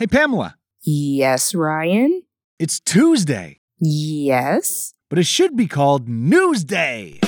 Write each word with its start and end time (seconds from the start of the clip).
Hey, 0.00 0.06
Pamela, 0.06 0.56
Yes, 0.82 1.54
Ryan? 1.54 2.22
it's 2.58 2.80
Tuesday, 2.80 3.60
Yes. 3.80 4.94
but 5.10 5.18
it 5.18 5.26
should 5.26 5.58
be 5.58 5.66
called 5.66 6.08
Newsday. 6.08 7.18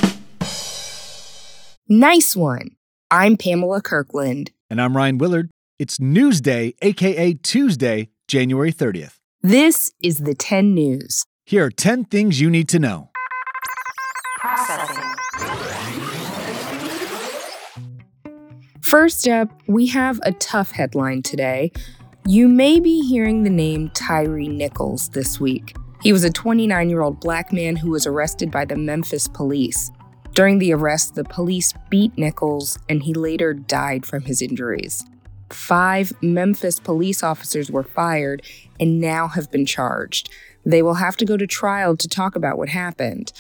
Nice 1.87 2.35
one. 2.35 2.71
I'm 3.11 3.37
Pamela 3.37 3.83
Kirkland. 3.83 4.53
And 4.71 4.81
I'm 4.81 4.97
Ryan 4.97 5.19
Willard. 5.19 5.51
It's 5.79 5.99
Newsday, 5.99 6.73
aka 6.81 7.35
Tuesday, 7.35 8.09
January 8.27 8.73
30th. 8.73 9.19
This 9.43 9.93
is 10.03 10.21
the 10.21 10.35
10 10.35 10.73
News. 10.73 11.25
Here 11.45 11.67
are 11.67 11.71
10 11.71 12.07
things 12.07 12.41
you 12.41 12.49
need 12.49 12.71
to 12.71 12.79
know. 12.79 13.11
Processing. 14.39 15.05
First 18.81 19.29
up, 19.29 19.51
we 19.67 19.89
have 19.89 20.21
a 20.23 20.33
tough 20.33 20.71
headline 20.71 21.21
today. 21.21 21.71
You 22.25 22.47
may 22.47 22.79
be 22.79 23.01
hearing 23.01 23.43
the 23.43 23.51
name 23.51 23.91
Tyre 23.91 24.39
Nichols 24.39 25.09
this 25.09 25.41
week. 25.41 25.75
He 26.03 26.13
was 26.13 26.23
a 26.23 26.31
29 26.31 26.89
year 26.89 27.03
old 27.03 27.19
black 27.19 27.53
man 27.53 27.75
who 27.75 27.91
was 27.91 28.07
arrested 28.07 28.49
by 28.49 28.65
the 28.65 28.77
Memphis 28.77 29.27
police. 29.27 29.91
During 30.33 30.61
the 30.61 30.73
arrest, 30.73 31.17
the 31.17 31.25
police 31.25 31.75
beat 31.91 32.17
Nichols 32.17 32.79
and 32.89 33.03
he 33.03 33.13
later 33.13 33.53
died 33.53 34.07
from 34.07 34.23
his 34.23 34.41
injuries. 34.41 35.05
Five 35.51 36.13
Memphis 36.23 36.79
police 36.79 37.25
officers 37.25 37.73
were 37.73 37.83
fired 37.83 38.43
and 38.79 39.01
now 39.01 39.27
have 39.27 39.51
been 39.51 39.67
charged. 39.67 40.31
They 40.65 40.81
will 40.81 40.95
have 40.95 41.17
to 41.17 41.25
go 41.25 41.37
to 41.37 41.47
trial 41.49 41.97
to 41.97 42.09
talk 42.09 42.37
about 42.37 42.57
what 42.57 42.69
happened. 42.69 43.33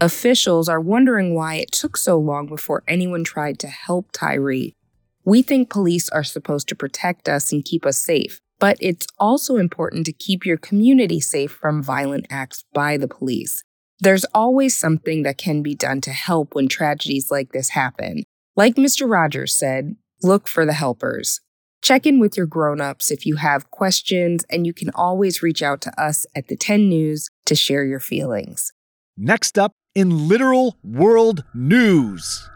Officials 0.00 0.66
are 0.66 0.80
wondering 0.80 1.34
why 1.34 1.56
it 1.56 1.72
took 1.72 1.98
so 1.98 2.18
long 2.18 2.46
before 2.46 2.82
anyone 2.88 3.22
tried 3.22 3.58
to 3.58 3.68
help 3.68 4.06
Tyree. 4.12 4.74
We 5.24 5.42
think 5.42 5.68
police 5.68 6.08
are 6.08 6.24
supposed 6.24 6.68
to 6.68 6.74
protect 6.74 7.28
us 7.28 7.52
and 7.52 7.64
keep 7.64 7.84
us 7.84 7.98
safe, 7.98 8.40
but 8.58 8.76
it's 8.80 9.06
also 9.18 9.56
important 9.56 10.06
to 10.06 10.12
keep 10.12 10.46
your 10.46 10.56
community 10.56 11.20
safe 11.20 11.50
from 11.50 11.82
violent 11.82 12.26
acts 12.30 12.64
by 12.72 12.96
the 12.96 13.08
police. 13.08 13.62
There's 13.98 14.24
always 14.34 14.78
something 14.78 15.22
that 15.24 15.36
can 15.36 15.62
be 15.62 15.74
done 15.74 16.00
to 16.02 16.10
help 16.10 16.54
when 16.54 16.68
tragedies 16.68 17.30
like 17.30 17.52
this 17.52 17.70
happen. 17.70 18.22
Like 18.56 18.76
Mr. 18.76 19.10
Rogers 19.10 19.54
said, 19.54 19.96
look 20.22 20.48
for 20.48 20.64
the 20.64 20.72
helpers. 20.72 21.40
Check 21.82 22.06
in 22.06 22.18
with 22.18 22.36
your 22.36 22.46
grown-ups 22.46 23.10
if 23.10 23.26
you 23.26 23.36
have 23.36 23.70
questions, 23.70 24.44
and 24.50 24.66
you 24.66 24.72
can 24.72 24.90
always 24.94 25.42
reach 25.42 25.62
out 25.62 25.80
to 25.82 26.02
us 26.02 26.26
at 26.34 26.48
the 26.48 26.56
10 26.56 26.88
News 26.88 27.28
to 27.46 27.54
share 27.54 27.84
your 27.84 28.00
feelings. 28.00 28.72
Next 29.16 29.58
up, 29.58 29.72
in 29.94 30.28
literal 30.28 30.76
world 30.84 31.44
news. 31.52 32.48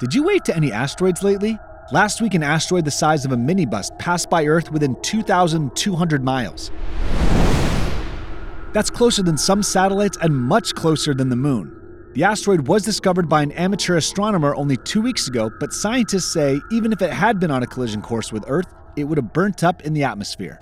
Did 0.00 0.14
you 0.14 0.22
wait 0.22 0.44
to 0.46 0.56
any 0.56 0.72
asteroids 0.72 1.22
lately? 1.22 1.58
Last 1.92 2.22
week, 2.22 2.32
an 2.32 2.42
asteroid 2.42 2.86
the 2.86 2.90
size 2.90 3.26
of 3.26 3.32
a 3.32 3.36
minibus 3.36 3.90
passed 3.98 4.30
by 4.30 4.46
Earth 4.46 4.72
within 4.72 4.96
2,200 5.02 6.24
miles. 6.24 6.70
That's 8.72 8.88
closer 8.88 9.22
than 9.22 9.36
some 9.36 9.62
satellites 9.62 10.16
and 10.22 10.34
much 10.34 10.74
closer 10.74 11.12
than 11.12 11.28
the 11.28 11.36
moon. 11.36 12.08
The 12.14 12.24
asteroid 12.24 12.66
was 12.66 12.82
discovered 12.82 13.28
by 13.28 13.42
an 13.42 13.52
amateur 13.52 13.98
astronomer 13.98 14.54
only 14.54 14.78
two 14.78 15.02
weeks 15.02 15.28
ago, 15.28 15.50
but 15.60 15.74
scientists 15.74 16.32
say 16.32 16.62
even 16.70 16.94
if 16.94 17.02
it 17.02 17.10
had 17.10 17.38
been 17.38 17.50
on 17.50 17.62
a 17.62 17.66
collision 17.66 18.00
course 18.00 18.32
with 18.32 18.44
Earth, 18.46 18.72
it 18.96 19.04
would 19.04 19.18
have 19.18 19.34
burnt 19.34 19.62
up 19.62 19.82
in 19.82 19.92
the 19.92 20.02
atmosphere. 20.02 20.58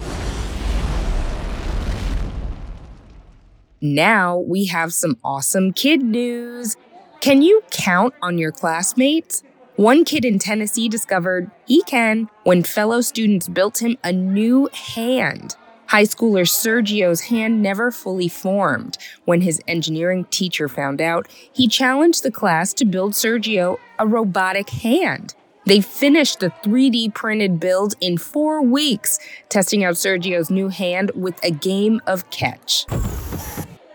Now 3.80 4.36
we 4.36 4.64
have 4.66 4.92
some 4.92 5.16
awesome 5.22 5.72
kid 5.74 6.02
news. 6.02 6.76
Can 7.20 7.40
you 7.42 7.62
count 7.70 8.14
on 8.20 8.36
your 8.36 8.50
classmates? 8.50 9.44
One 9.80 10.04
kid 10.04 10.26
in 10.26 10.38
Tennessee 10.38 10.90
discovered 10.90 11.50
he 11.64 11.82
can 11.84 12.28
when 12.44 12.64
fellow 12.64 13.00
students 13.00 13.48
built 13.48 13.80
him 13.80 13.96
a 14.04 14.12
new 14.12 14.68
hand. 14.74 15.56
High 15.86 16.04
schooler 16.04 16.46
Sergio's 16.46 17.22
hand 17.22 17.62
never 17.62 17.90
fully 17.90 18.28
formed. 18.28 18.98
When 19.24 19.40
his 19.40 19.62
engineering 19.66 20.26
teacher 20.26 20.68
found 20.68 21.00
out, 21.00 21.28
he 21.50 21.66
challenged 21.66 22.22
the 22.22 22.30
class 22.30 22.74
to 22.74 22.84
build 22.84 23.14
Sergio 23.14 23.78
a 23.98 24.06
robotic 24.06 24.69
hand. 24.69 25.34
They 25.64 25.80
finished 25.80 26.40
the 26.40 26.52
3D 26.62 27.14
printed 27.14 27.58
build 27.58 27.94
in 28.02 28.19
four 28.19 28.60
weeks, 28.60 29.19
testing 29.48 29.82
out 29.82 29.94
Sergio's 29.94 30.50
new 30.50 30.69
hand 30.69 31.10
with 31.14 31.42
a 31.42 31.50
game 31.50 32.02
of 32.06 32.28
catch. 32.28 32.84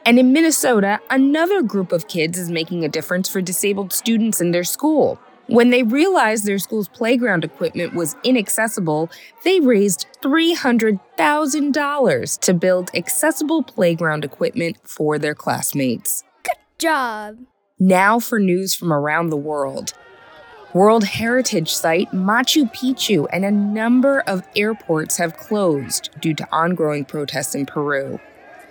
And 0.03 0.18
in 0.18 0.34
Minnesota, 0.34 1.00
another 1.12 1.62
group 1.62 1.91
of 1.91 2.07
kids 2.07 2.40
is 2.40 2.50
making 2.50 2.84
a 2.84 2.90
difference 2.90 3.29
for 3.29 3.40
disabled 3.40 3.94
students 3.94 4.41
in 4.41 4.50
their 4.50 4.63
school. 4.63 5.19
When 5.47 5.69
they 5.69 5.83
realized 5.83 6.45
their 6.45 6.57
school's 6.57 6.88
playground 6.88 7.44
equipment 7.44 7.94
was 7.94 8.16
inaccessible, 8.23 9.11
they 9.44 9.59
raised 9.59 10.07
$300,000 10.23 12.39
to 12.39 12.53
build 12.53 12.89
accessible 12.95 13.61
playground 13.61 14.25
equipment 14.25 14.78
for 14.83 15.19
their 15.19 15.35
classmates. 15.35 16.23
Good 16.44 16.57
job. 16.79 17.38
Now 17.78 18.19
for 18.19 18.39
news 18.39 18.73
from 18.73 18.91
around 18.91 19.29
the 19.29 19.38
world. 19.38 19.94
World 20.73 21.03
Heritage 21.06 21.72
Site 21.73 22.09
Machu 22.12 22.73
Picchu 22.73 23.27
and 23.31 23.45
a 23.45 23.51
number 23.51 24.22
of 24.22 24.41
airports 24.56 25.17
have 25.17 25.38
closed 25.38 26.09
due 26.19 26.33
to 26.33 26.47
ongoing 26.51 27.06
protests 27.06 27.53
in 27.53 27.67
Peru. 27.67 28.19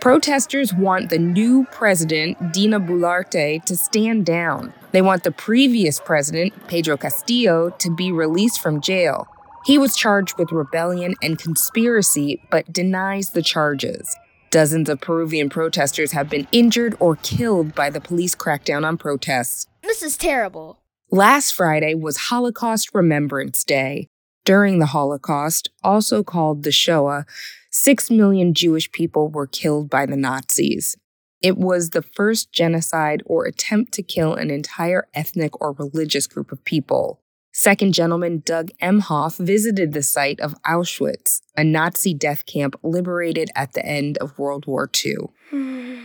Protesters 0.04 0.75
want 0.75 1.09
the 1.09 1.19
new 1.19 1.65
president, 1.72 2.53
Dina 2.53 2.78
Boluarte, 2.78 3.65
to 3.65 3.75
stand 3.75 4.26
down. 4.26 4.75
They 4.92 5.00
want 5.00 5.22
the 5.25 5.31
previous 5.31 5.98
president, 5.98 6.53
Pedro 6.69 6.98
Castillo, 6.98 7.70
to 7.78 7.91
be 7.91 8.12
released 8.12 8.60
from 8.60 8.82
jail. 8.82 9.26
He 9.65 9.78
was 9.78 9.97
charged 9.97 10.37
with 10.37 10.53
rebellion 10.53 11.15
and 11.22 11.38
conspiracy, 11.38 12.42
but 12.50 12.70
denies 12.70 13.31
the 13.31 13.41
charges. 13.41 14.15
Dozens 14.50 14.91
of 14.91 15.00
Peruvian 15.00 15.48
protesters 15.48 16.12
have 16.12 16.28
been 16.28 16.47
injured 16.53 16.94
or 17.00 17.16
killed 17.16 17.75
by 17.75 17.88
the 17.88 17.98
police 17.98 18.34
crackdown 18.34 18.86
on 18.86 18.98
protests. 18.98 19.69
This 19.82 20.03
is 20.03 20.19
terrible. 20.19 20.81
Last 21.10 21.53
Friday 21.53 21.94
was 21.94 22.28
Holocaust 22.28 22.91
Remembrance 22.92 23.65
Day. 23.65 24.09
During 24.44 24.81
the 24.81 24.86
Holocaust, 24.92 25.71
also 25.82 26.22
called 26.22 26.62
the 26.62 26.72
Shoah, 26.72 27.25
six 27.74 28.08
million 28.08 28.54
Jewish 28.54 28.90
people 28.92 29.28
were 29.28 29.48
killed 29.48 29.90
by 29.90 30.06
the 30.06 30.16
Nazis. 30.16 30.96
It 31.42 31.58
was 31.58 31.90
the 31.90 32.02
first 32.02 32.52
genocide 32.52 33.22
or 33.26 33.46
attempt 33.46 33.92
to 33.94 34.02
kill 34.02 34.34
an 34.34 34.48
entire 34.48 35.08
ethnic 35.12 35.60
or 35.60 35.72
religious 35.72 36.28
group 36.28 36.52
of 36.52 36.64
people. 36.64 37.20
Second 37.52 37.92
Gentleman 37.92 38.42
Doug 38.46 38.70
Emhoff 38.80 39.38
visited 39.38 39.92
the 39.92 40.02
site 40.02 40.38
of 40.38 40.54
Auschwitz, 40.62 41.40
a 41.56 41.64
Nazi 41.64 42.14
death 42.14 42.46
camp 42.46 42.76
liberated 42.82 43.50
at 43.56 43.72
the 43.72 43.84
end 43.84 44.18
of 44.18 44.38
World 44.38 44.66
War 44.66 44.88
II. 45.04 45.98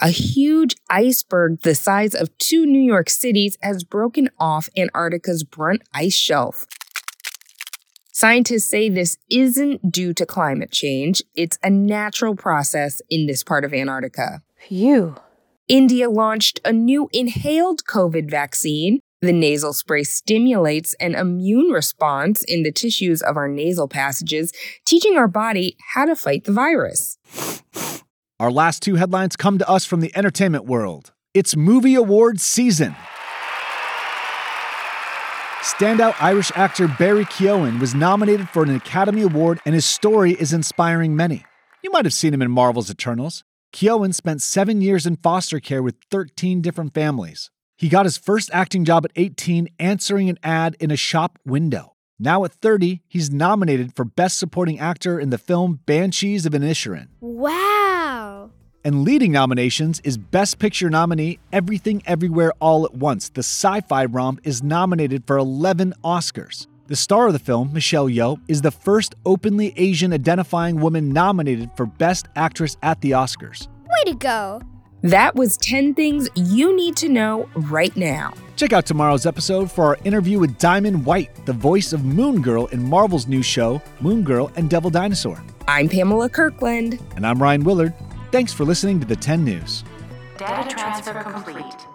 A 0.00 0.08
huge 0.08 0.76
iceberg 0.90 1.60
the 1.60 1.74
size 1.74 2.14
of 2.14 2.36
two 2.38 2.66
New 2.66 2.82
York 2.82 3.10
cities 3.10 3.56
has 3.62 3.84
broken 3.84 4.30
off 4.38 4.68
Antarctica's 4.76 5.44
Brunt 5.44 5.82
ice 5.94 6.16
shelf. 6.16 6.66
Scientists 8.18 8.64
say 8.64 8.88
this 8.88 9.18
isn't 9.28 9.92
due 9.92 10.14
to 10.14 10.24
climate 10.24 10.70
change, 10.70 11.22
it's 11.34 11.58
a 11.62 11.68
natural 11.68 12.34
process 12.34 13.02
in 13.10 13.26
this 13.26 13.44
part 13.44 13.62
of 13.62 13.74
Antarctica. 13.74 14.40
Phew. 14.56 15.16
India 15.68 16.08
launched 16.08 16.58
a 16.64 16.72
new 16.72 17.10
inhaled 17.12 17.84
COVID 17.84 18.30
vaccine. 18.30 19.00
The 19.20 19.34
nasal 19.34 19.74
spray 19.74 20.02
stimulates 20.02 20.94
an 20.94 21.14
immune 21.14 21.68
response 21.68 22.42
in 22.42 22.62
the 22.62 22.72
tissues 22.72 23.20
of 23.20 23.36
our 23.36 23.48
nasal 23.48 23.86
passages, 23.86 24.50
teaching 24.86 25.18
our 25.18 25.28
body 25.28 25.76
how 25.92 26.06
to 26.06 26.16
fight 26.16 26.44
the 26.44 26.52
virus. 26.52 27.18
Our 28.40 28.50
last 28.50 28.82
two 28.82 28.94
headlines 28.94 29.36
come 29.36 29.58
to 29.58 29.68
us 29.68 29.84
from 29.84 30.00
the 30.00 30.16
entertainment 30.16 30.64
world. 30.64 31.12
It's 31.34 31.54
movie 31.54 31.96
awards 31.96 32.42
season. 32.42 32.96
Standout 35.66 36.14
Irish 36.20 36.52
actor 36.54 36.86
Barry 36.86 37.24
Keoghan 37.24 37.80
was 37.80 37.92
nominated 37.92 38.48
for 38.48 38.62
an 38.62 38.72
Academy 38.72 39.22
Award, 39.22 39.58
and 39.66 39.74
his 39.74 39.84
story 39.84 40.34
is 40.34 40.52
inspiring 40.52 41.16
many. 41.16 41.44
You 41.82 41.90
might 41.90 42.04
have 42.04 42.14
seen 42.14 42.32
him 42.32 42.40
in 42.40 42.52
Marvel's 42.52 42.88
Eternals. 42.88 43.42
Keoghan 43.72 44.14
spent 44.14 44.42
seven 44.42 44.80
years 44.80 45.06
in 45.06 45.16
foster 45.16 45.58
care 45.58 45.82
with 45.82 45.96
13 46.08 46.62
different 46.62 46.94
families. 46.94 47.50
He 47.76 47.88
got 47.88 48.06
his 48.06 48.16
first 48.16 48.48
acting 48.52 48.84
job 48.84 49.04
at 49.06 49.10
18 49.16 49.66
answering 49.80 50.28
an 50.28 50.38
ad 50.44 50.76
in 50.78 50.92
a 50.92 50.96
shop 50.96 51.36
window. 51.44 51.96
Now 52.16 52.44
at 52.44 52.52
30, 52.52 53.02
he's 53.08 53.32
nominated 53.32 53.96
for 53.96 54.04
Best 54.04 54.38
Supporting 54.38 54.78
Actor 54.78 55.18
in 55.18 55.30
the 55.30 55.36
film 55.36 55.80
Banshees 55.84 56.46
of 56.46 56.52
Inisherin. 56.52 57.08
Wow. 57.20 57.75
And 58.86 59.02
leading 59.02 59.32
nominations 59.32 59.98
is 60.04 60.16
Best 60.16 60.60
Picture 60.60 60.88
nominee 60.88 61.40
Everything 61.52 62.04
Everywhere 62.06 62.52
All 62.60 62.84
at 62.84 62.94
Once. 62.94 63.30
The 63.30 63.40
sci 63.40 63.80
fi 63.80 64.04
romp 64.04 64.42
is 64.44 64.62
nominated 64.62 65.24
for 65.26 65.38
11 65.38 65.92
Oscars. 66.04 66.68
The 66.86 66.94
star 66.94 67.26
of 67.26 67.32
the 67.32 67.40
film, 67.40 67.72
Michelle 67.72 68.08
Yeoh, 68.08 68.40
is 68.46 68.62
the 68.62 68.70
first 68.70 69.16
openly 69.26 69.74
Asian 69.76 70.12
identifying 70.12 70.78
woman 70.78 71.08
nominated 71.08 71.70
for 71.76 71.86
Best 71.86 72.28
Actress 72.36 72.76
at 72.80 73.00
the 73.00 73.10
Oscars. 73.10 73.66
Way 73.88 74.12
to 74.12 74.14
go. 74.14 74.62
That 75.02 75.34
was 75.34 75.56
10 75.56 75.94
things 75.94 76.28
you 76.36 76.74
need 76.76 76.96
to 76.98 77.08
know 77.08 77.48
right 77.56 77.96
now. 77.96 78.34
Check 78.54 78.72
out 78.72 78.86
tomorrow's 78.86 79.26
episode 79.26 79.68
for 79.68 79.84
our 79.86 79.98
interview 80.04 80.38
with 80.38 80.58
Diamond 80.58 81.04
White, 81.04 81.44
the 81.44 81.52
voice 81.52 81.92
of 81.92 82.04
Moon 82.04 82.40
Girl 82.40 82.66
in 82.66 82.88
Marvel's 82.88 83.26
new 83.26 83.42
show, 83.42 83.82
Moon 84.00 84.22
Girl 84.22 84.52
and 84.54 84.70
Devil 84.70 84.90
Dinosaur. 84.90 85.42
I'm 85.66 85.88
Pamela 85.88 86.28
Kirkland. 86.28 87.00
And 87.16 87.26
I'm 87.26 87.42
Ryan 87.42 87.64
Willard. 87.64 87.92
Thanks 88.32 88.52
for 88.52 88.64
listening 88.64 88.98
to 89.00 89.06
the 89.06 89.14
10 89.14 89.44
News. 89.44 89.84
Data 90.36 90.68
transfer 90.68 91.22
complete. 91.22 91.86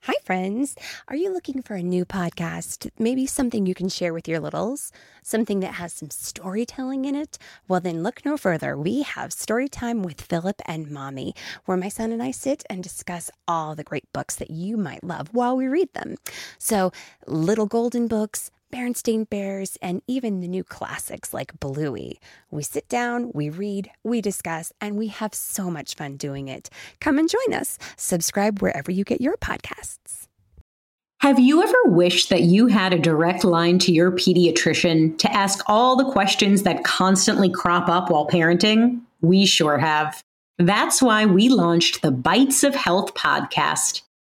Hi, 0.00 0.14
friends. 0.24 0.74
Are 1.08 1.16
you 1.16 1.30
looking 1.30 1.60
for 1.60 1.74
a 1.74 1.82
new 1.82 2.06
podcast? 2.06 2.88
Maybe 2.98 3.26
something 3.26 3.66
you 3.66 3.74
can 3.74 3.90
share 3.90 4.14
with 4.14 4.26
your 4.26 4.40
littles? 4.40 4.90
Something 5.22 5.60
that 5.60 5.74
has 5.74 5.92
some 5.92 6.08
storytelling 6.08 7.04
in 7.04 7.14
it? 7.14 7.36
Well, 7.68 7.80
then 7.80 8.02
look 8.02 8.24
no 8.24 8.38
further. 8.38 8.74
We 8.74 9.02
have 9.02 9.30
Storytime 9.30 10.02
with 10.02 10.22
Philip 10.22 10.62
and 10.64 10.90
Mommy, 10.90 11.34
where 11.66 11.76
my 11.76 11.90
son 11.90 12.12
and 12.12 12.22
I 12.22 12.30
sit 12.30 12.64
and 12.70 12.82
discuss 12.82 13.30
all 13.46 13.74
the 13.74 13.84
great 13.84 14.10
books 14.14 14.36
that 14.36 14.50
you 14.50 14.78
might 14.78 15.04
love 15.04 15.28
while 15.34 15.54
we 15.54 15.66
read 15.66 15.92
them. 15.92 16.16
So, 16.56 16.92
little 17.26 17.66
golden 17.66 18.08
books, 18.08 18.50
Berenstain 18.72 19.28
Bears, 19.28 19.78
and 19.80 20.02
even 20.06 20.40
the 20.40 20.48
new 20.48 20.64
classics 20.64 21.32
like 21.32 21.58
Bluey. 21.58 22.20
We 22.50 22.62
sit 22.62 22.88
down, 22.88 23.30
we 23.34 23.50
read, 23.50 23.90
we 24.04 24.20
discuss, 24.20 24.72
and 24.80 24.96
we 24.96 25.08
have 25.08 25.34
so 25.34 25.70
much 25.70 25.94
fun 25.94 26.16
doing 26.16 26.48
it. 26.48 26.70
Come 27.00 27.18
and 27.18 27.28
join 27.28 27.54
us. 27.54 27.78
Subscribe 27.96 28.60
wherever 28.60 28.90
you 28.90 29.04
get 29.04 29.20
your 29.20 29.36
podcasts. 29.36 30.28
Have 31.20 31.40
you 31.40 31.62
ever 31.62 31.82
wished 31.86 32.30
that 32.30 32.42
you 32.42 32.68
had 32.68 32.92
a 32.92 32.98
direct 32.98 33.42
line 33.42 33.80
to 33.80 33.92
your 33.92 34.12
pediatrician 34.12 35.18
to 35.18 35.32
ask 35.32 35.64
all 35.66 35.96
the 35.96 36.10
questions 36.12 36.62
that 36.62 36.84
constantly 36.84 37.50
crop 37.50 37.88
up 37.88 38.08
while 38.08 38.28
parenting? 38.28 39.00
We 39.20 39.44
sure 39.44 39.78
have. 39.78 40.22
That's 40.58 41.02
why 41.02 41.26
we 41.26 41.48
launched 41.48 42.02
the 42.02 42.12
Bites 42.12 42.62
of 42.62 42.74
Health 42.74 43.14
podcast. 43.14 44.02